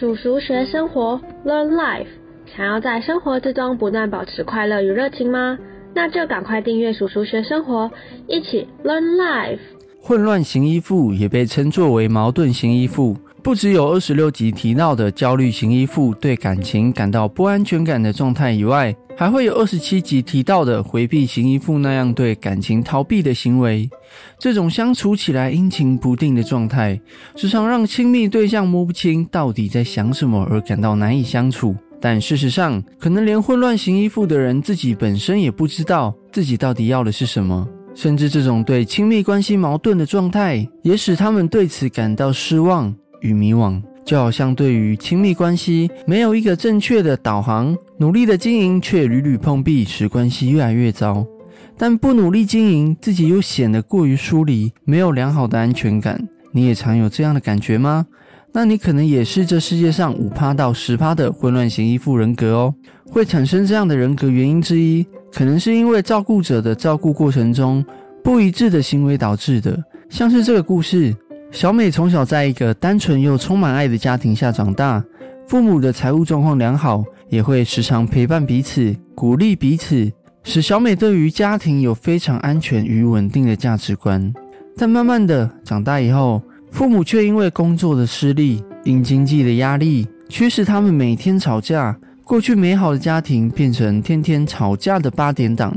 [0.00, 2.06] 鼠鼠学生活，Learn Life。
[2.56, 5.58] 想要在生活之中不断保持快乐与热情吗？
[5.94, 7.90] 那就赶快订阅鼠鼠学生活，
[8.26, 9.58] 一起 Learn Life。
[10.00, 13.14] 混乱型依附也被称作为矛盾型依附。
[13.42, 23.88] 不只有二十六集提到的焦虑型依附对感情感到不安全感的状态以外，还会有二十七集提到的回避型依附那样对感情逃避的行为。
[24.38, 27.00] 这种相处起来阴晴不定的状态，
[27.34, 31.74] 时常让亲密对象摸不清到底在想什么，而感到难以相处。
[31.98, 42.94] 但事实上，可能连混乱型依附的人自己本身也不知道自己到底要的是什么，甚至这种对亲密关系矛盾的状态，也使他们对此感到失望。
[43.20, 51.26] 与迷惘，就好像对于亲密关系没有一个正确的导航，努力的经营却屡屡碰壁，使关系越来越糟。
[51.76, 56.20] 但不努力经营，自己又显得过于疏离，没有良好的安全感。
[56.52, 58.06] 你也常有这样的感觉吗？
[58.52, 62.74] 那你可能也是这世界上五趴到十趴的混乱型依附人格哦。
[63.08, 67.84] 会产生这样的人格原因之一，可能是因为照顾者的照顾过程中
[68.22, 71.14] 不一致的行为导致的，像是这个故事。
[71.52, 75.04] 小美从小在一个单纯又充满爱的家庭下长大，
[75.48, 80.10] 父母的财务状况良好，也会时常陪伴彼此、鼓励彼此，
[80.44, 84.32] 使小美对于家庭有非常安全与稳定的价值观。
[84.76, 86.40] 但慢慢的长大以后，
[86.70, 91.98] 父母却因为工作的失利、因经济的压力，驱使他们每天吵架。
[92.22, 95.76] 过去美好的家庭变成天天吵架的八点档。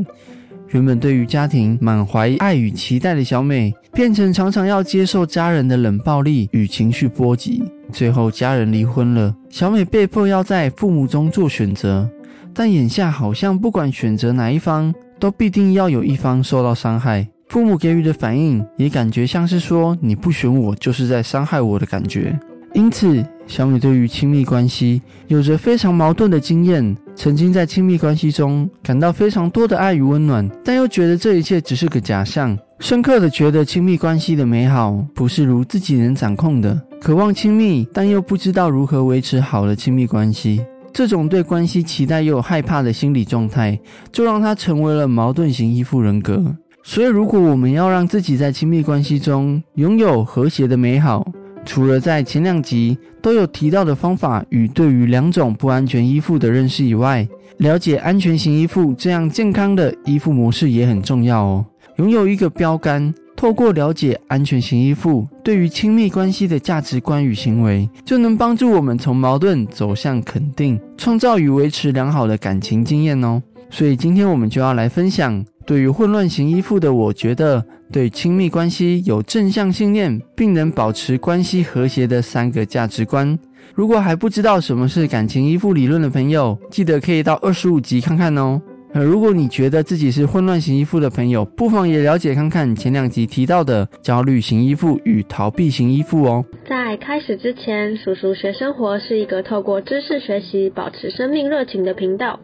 [0.74, 12.10] 原本对于家庭满怀爱与期待的小美，变成常常要接受家人的冷暴力与情绪波及，最后家人离婚了，小美被迫要在父母中做选择。
[12.56, 17.28] 但眼下好像不管选择哪一方，都必定要有一方受到伤害。
[17.50, 22.36] 父母给予的反应也感觉像是说：“你不选我，就是在伤害我的感觉。”
[22.74, 26.96] 因此，小美对于亲密关系有着非常矛盾的经验。
[27.16, 32.58] 曾经在亲密关系中感到非常多的爱与温暖，但又觉得这一切只是个假象。
[32.80, 36.82] 深刻的觉得亲密关系的美好不是如自己能掌控的。
[37.00, 40.66] 渴望亲密，但又不知道如何维持好的亲密关系。
[40.92, 43.80] 这种对关系期待又害怕的心理状态，
[44.12, 46.56] 就让他成为了矛盾型依附人格。
[46.84, 51.26] 所以，如果我们要让自己在亲密关系中拥有和谐的美好，
[51.66, 61.66] 除了在前两集都有提到的方法与对于两种不安全依附的认识以外，了解安全型依附这样健康的依附模式也很重要哦。
[61.98, 73.42] 拥有一个标杆，透过了解安全型依附对于亲密关系的价值观与行为，就能帮助我们从矛盾走向肯定，创造与维持良好的感情经验哦。
[73.70, 75.44] 所以今天我们就要来分享。
[75.66, 83.38] 对于混乱型依附的我，觉得对亲密关系有正向信念，并能保持关系和谐的三个价值观。
[83.74, 88.62] 如果还不知道什么是感情依附理论的朋友，记得可以到二十五集看看哦。
[88.96, 96.46] 而如果你觉得自己是混乱型依附的朋友，不妨也了解看看前两集提到的焦虑型依附与逃避型依附哦。
[96.70, 102.40] 在开始之前，叔叔学生活是一个透过知识学习保持生命热情的频道。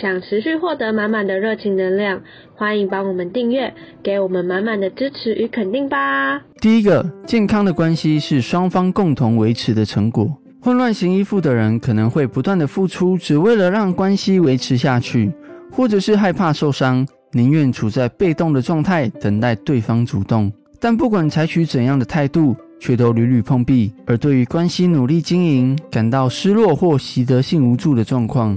[0.00, 2.20] 想持续获得满满的热情能量，
[2.54, 6.40] 欢迎帮我们订阅，给我们满满的支持与肯定吧。
[6.60, 10.28] 第一个，健康的关系是双方共同维持的成果。
[10.60, 15.32] 混乱型依附的人可能会不断的付出，只为了让关系维持下去，
[15.72, 20.52] 或者是害怕受伤，宁愿处在被动的状态，等待对方主动。
[20.80, 28.56] 但不管采取怎样的态度，却都屡屡碰壁，而对于关系努力经营，感到失落或习得性无助的状况。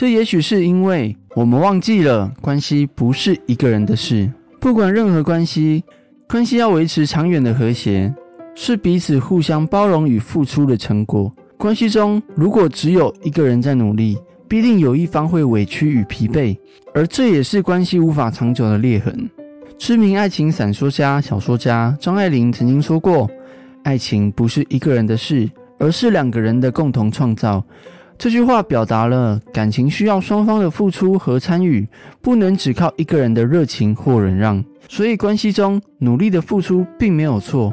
[0.00, 4.32] 这也许是因为我们忘记了，关系不是一个人的事。
[4.58, 5.84] 不管任何关系，
[6.26, 8.10] 关系要维持长远的和谐，
[8.54, 11.30] 是彼此互相包容与付出的成果。
[11.58, 14.16] 关系中如果只有一个人在努力，
[14.48, 16.56] 必定有一方会委屈与疲惫，
[16.94, 19.28] 而这也是关系无法长久的裂痕。
[19.76, 23.28] 知名爱情散说家、小说家张爱玲曾经说过
[23.84, 25.46] ：“爱情不是一个人的事，
[25.78, 27.62] 而是两个人的共同创造。”
[28.20, 31.88] 这句话表达了感情需要双方的付出和参与，
[32.20, 34.62] 不能只靠一个人的热情或忍让。
[34.90, 37.72] 所以关系中努力的付出并没有错，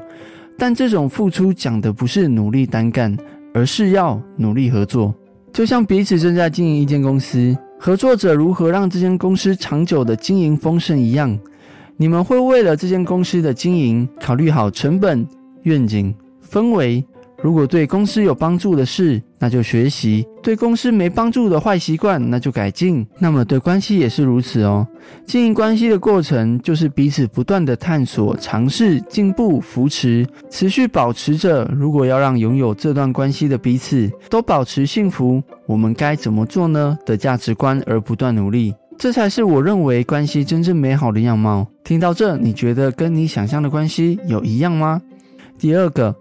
[0.57, 3.13] 但这种付出讲的不是努力单干，
[3.53, 5.13] 而是要努力合作。
[5.51, 11.37] 就像彼此正在经营一间公司，合作者如何让这间公司长久的经营丰盛一样，
[11.97, 15.27] 你们会为了这间公司的经营考虑好成本、
[15.63, 16.15] 愿景、
[16.49, 17.03] 氛围。
[17.41, 23.05] 如果对公司有帮助的事，那就学习；对公司没帮助的坏习惯，那就改进。
[23.19, 24.87] 那么对关系也是如此哦。
[25.25, 31.63] 经营关系的过程，就是彼此不断的探索、尝试、进步、扶持，持续保持着。
[31.71, 36.97] 如果要让拥有这段关系的彼此都保持幸福，我们该怎么做呢？
[37.05, 41.67] 的价值观而不断努力，这才是我认为关系真正美好的样貌。
[41.83, 44.99] 听到这，你觉得跟你想象的关系有一样吗？
[45.59, 46.15] 第二个。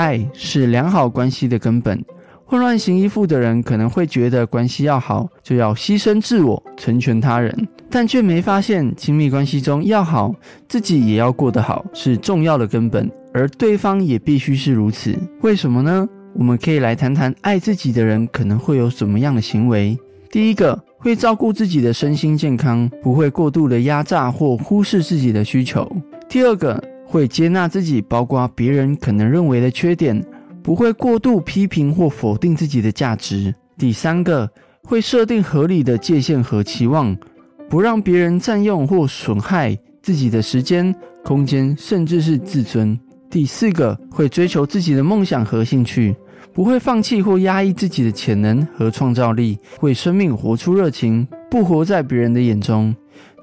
[0.00, 2.02] 爱是良好关系的根本。
[2.46, 10.34] 混乱型依附的人可能会觉得关系要好就要牺牲自我，成全他人，但却没发现亲密关系中要好，
[10.66, 15.14] 自己也要过得好是重要的根本，而对方也必须是如此。
[15.42, 16.08] 为什么呢？
[16.34, 19.96] 我们可以来谈谈爱自己的人可能会有什么样的行为。
[20.30, 25.88] 第一个，会照顾自己的身心健康，不会过度的压榨或忽视自己的需求。
[26.28, 26.82] 第二个。
[27.10, 30.24] 会接纳自己，包括别人可能认为的缺点，
[30.62, 33.52] 不会过度批评或否定自己的价值。
[33.76, 34.48] 第三个，
[34.84, 37.16] 会设定合理的界限和期望，
[37.68, 42.96] 不让别人占用或损害自己的时间、空间，甚至是自尊。
[43.28, 46.14] 第四个，会追求自己的梦想和兴趣，
[46.52, 52.94] 不会放弃或压抑自己的潜能和创造力，为生命活出热情，不活在别人的眼中。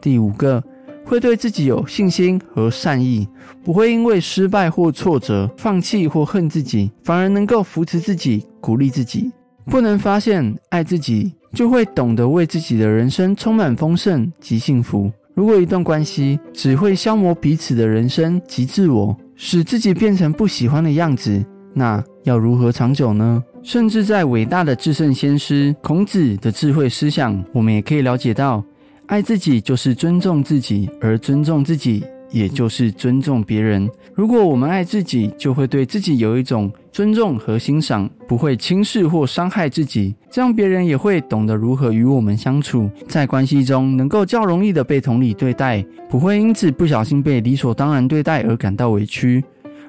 [0.02, 0.64] 第五个。
[1.08, 3.26] 会对自己有信心和善意，
[3.64, 9.32] 不会因为失败或挫折放弃或恨自己，反而能够扶持自己、鼓励自己。
[9.66, 15.10] 不能发现爱自己，就会懂得为自己的人生充满丰盛及幸福。
[15.34, 21.42] 如果一段关系只会消磨彼此的人生及自我，使自己变成不喜欢的样子，
[21.74, 23.42] 那要如何长久呢？
[23.64, 28.62] 甚至在伟大的至圣先师孔子的智慧思想，我们也可以了解到。
[29.08, 33.90] 爱自己就是尊重自己，而尊重自己也就是尊重别人。
[34.14, 49.42] 如果我们爱自己，就会对自己有一种尊重和欣赏，不会轻视或伤害自己，这样别人也会懂得如何与我们相处，在关系中能够较容易的被同理对待，不会因此不小心被理所当然对待而感到委屈。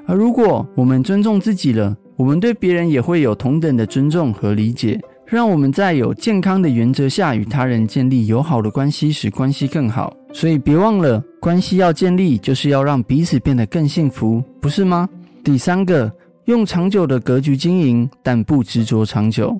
[0.06, 5.00] 而如果我们尊重自己了，我们对别人也会有同等的尊重和理解。
[5.30, 10.10] 让我们在有健康的原则下与他人建立友好的关系，使关系更好。
[10.32, 15.06] 所以别忘了，关系要建立，就是要让彼此变得更幸福，不是吗？
[15.44, 16.10] 第三个，
[16.46, 19.54] 用长久的格局经营，但不执着长久。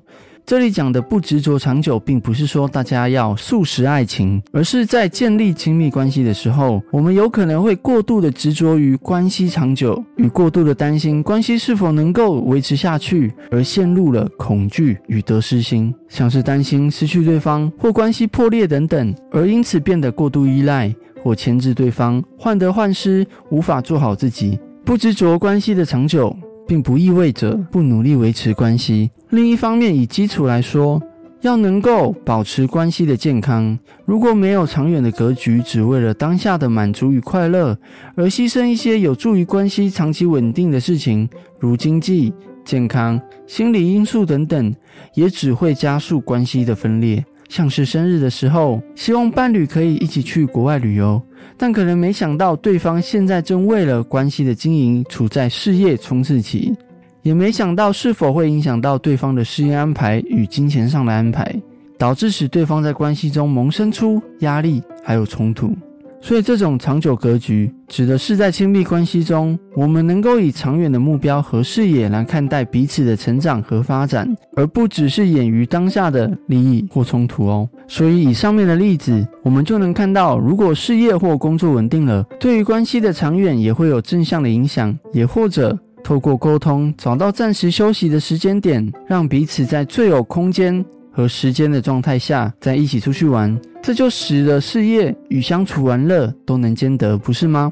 [0.49, 20.91] 这里讲的不执着长久，并不是说大家要素食爱情，而是在建立亲密关系的时候，我们有可能会过度的执着于关系长久，与过度的担心关系是否能够维持下去，而陷入了恐惧与得失心，像是担心失去对方或关系破裂等等，而因此变得过度依赖
[21.21, 26.35] 或牵制对方，患得患失，无法做好自己，不执着关系的长久。
[26.69, 29.09] 并不意味着不努力维持关系。
[29.31, 31.01] 另一方面，以基础来说，
[31.41, 33.75] 要能够保持关系的健康，
[34.05, 37.75] 如果没有长远的格局，只为了当下的满足与快乐，
[38.13, 41.27] 而牺牲一些有助于关系长期稳定的事情，
[41.59, 42.31] 如经济、
[42.63, 44.71] 健康、心理因素等等，
[45.15, 47.25] 也只会加速关系的分裂。
[47.49, 51.21] 像是生日的时候，希望伴侣可以一起去国外旅游。
[51.57, 56.73] 但可能没想到，对方现在正为了关系的经营处在事业冲刺期，
[57.21, 61.53] 也没想到是否会影响到对方的事业安排与金钱上的安排，
[61.97, 65.75] 导致使对方在关系中萌生出压力还有冲突。
[66.21, 77.67] 所以，这种长久格局指的是在亲密关系中，我们能够以长远的目标和视野来看待彼此的成长和发展，而不只是眼于当下的利益或冲突哦。
[77.87, 90.85] 所以，以上面的例子，我们就能看到，如果事业或工作稳定了，对于关系的长远也会有正向的影响；也或者透过沟通，找到暂时休息的时间点，让彼此在最有空间。
[91.11, 97.71] 和时间的状态下，在一起出去玩，这就使得事业与相处玩乐都能兼得，不是吗？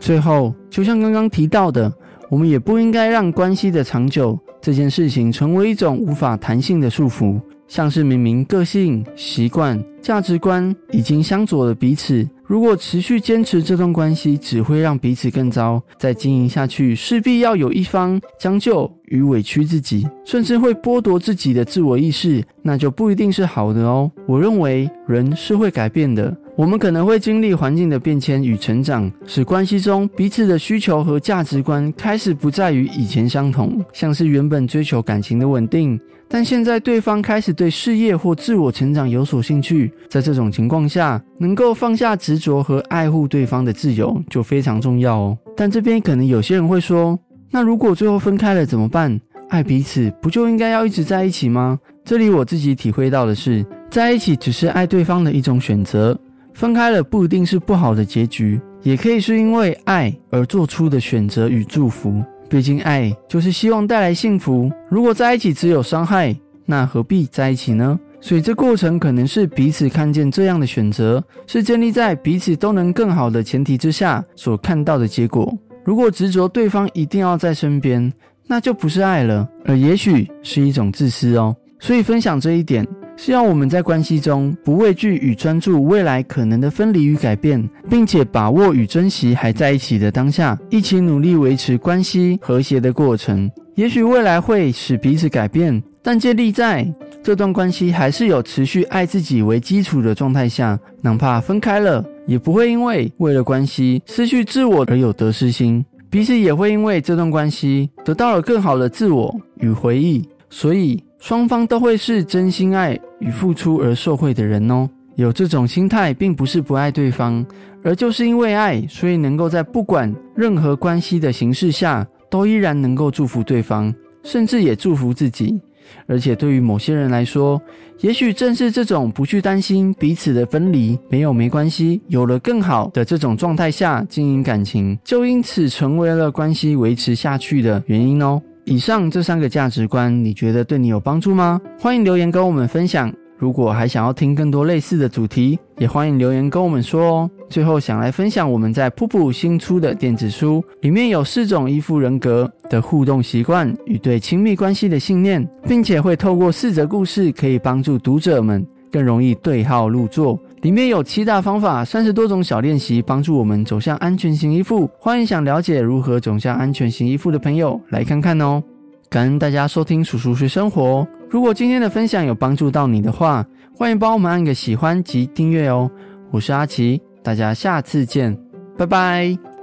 [0.00, 1.92] 最后，就像刚刚提到的，
[2.28, 7.40] 我们也不应该让关系的长久这件事情成为一种无法弹性的束缚。
[7.66, 15.82] 像是明明个性、习惯、价值观已经相左的彼此，如果持续坚持这段关系，只会让彼此更糟。
[15.98, 24.10] 再经营下去，势必要有一方将就与委屈自己，甚至会剥夺自己的自我意识，那就不一定是好的哦。
[24.26, 26.34] 我认为人是会改变的。
[26.56, 33.78] 我们可能会经历环境的变迁与成长，使关系中彼此的需求和价值观开始不再与以前相同。
[33.92, 39.90] 像是原本追求感情的稳定，但现在对方开始对事业或自我成长有所兴趣。
[40.10, 45.38] 在这种情况下，能够放下执着和爱护对方的自由就非常重要哦。
[45.56, 47.18] 但这边可能有些人会说，
[47.50, 49.18] 那如果最后分开了怎么办？
[49.48, 51.78] 爱彼此不就应该要一直在一起吗？
[52.04, 56.18] 这里我自己体会到的是，在一起只是爱对方的一种选择，
[56.52, 62.22] 分开了不一定是不好的结局，也可以是因为爱而做出的选择与祝福。
[62.48, 67.98] 毕竟爱就是希望带来幸福，如果在一起只有伤害，那何必在一起呢？
[68.20, 75.56] 所以这过程可能是彼此看见这样的选择，是建立在彼此都能更好的前提之下所看到的结果。
[75.84, 78.12] 如果执着对方一定要在身边，
[78.46, 81.54] 那就不是爱了，而也许是一种自私哦。
[81.78, 82.84] 所以分享这一点，
[83.20, 93.50] 是要我们在关系中不畏惧与专注未来可能的分离与改变，并且把握与珍惜还在一起的当下，一起努力维持关系和谐的过程。
[93.74, 96.86] 也许未来会使彼此改变，但建立在
[97.20, 110.24] 这段关系还是有持续爱自己为基础的状态下，哪怕分开了，也不会因为为了关系失去自我而有得失心，彼此也会因为这段关系得到了更好的自我与回忆。
[110.48, 111.02] 所以。
[111.20, 114.88] 双方都会是真心爱与付出而受惠的人哦。
[115.16, 117.44] 有这种心态，并不是不爱对方，
[117.82, 125.60] 而就是因为爱，所以能够在不管任何关系的形式下，都依然能够祝福对方，甚至也祝福自己。
[126.06, 127.60] 而且对于某些人来说，
[128.00, 138.40] 也许正是这种不去担心彼此的分离，没有没关系，有了更好的这种状态下经营感情，就因此成为了关系维持下去的原因哦。
[138.70, 141.58] 以上这三个价值观，你觉得对你有帮助吗？
[141.80, 143.10] 欢迎留言跟我们分享。
[143.38, 147.30] 如果还想要听更多类似的主题，也欢迎留言跟我们说哦。
[147.48, 160.38] 最后想来分享我们在瀑布新出的电子书，里面有四种依附人格的互动习惯与对亲密关系的信念，并且会透过四则故事，可以帮助读者们更容易对号入座。
[160.62, 164.90] 里面有七大方法，三十多种小练习，帮助我们走向安全型依附。
[164.98, 168.62] 欢迎想了解如何走向安全型依附的朋友来看看哦。
[169.08, 171.06] 感恩大家收听叔叔学生活。
[171.30, 175.90] 如果今天的分享有帮助到你的话，欢迎帮我们按个喜欢及订阅哦。
[176.30, 178.36] 我是阿奇，大家下次见，
[178.76, 179.57] 拜拜。